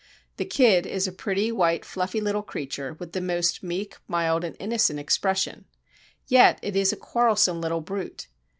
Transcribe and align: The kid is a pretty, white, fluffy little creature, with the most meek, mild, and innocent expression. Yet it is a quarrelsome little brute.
The 0.37 0.45
kid 0.45 0.87
is 0.87 1.05
a 1.07 1.11
pretty, 1.11 1.51
white, 1.51 1.85
fluffy 1.85 2.19
little 2.19 2.41
creature, 2.41 2.93
with 2.95 3.11
the 3.11 3.21
most 3.21 3.61
meek, 3.61 3.97
mild, 4.07 4.43
and 4.43 4.55
innocent 4.59 4.97
expression. 4.97 5.65
Yet 6.25 6.57
it 6.63 6.75
is 6.75 6.91
a 6.91 6.97
quarrelsome 6.97 7.61
little 7.61 7.81
brute. 7.81 8.27